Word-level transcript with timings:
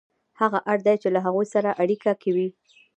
هغه 0.39 0.59
اړ 0.71 0.79
دی 0.85 0.95
چې 1.01 1.09
له 1.15 1.19
هغوی 1.25 1.47
سره 1.53 1.69
په 1.71 1.79
اړیکه 1.83 2.11
کې 2.21 2.29
وي 2.35 2.49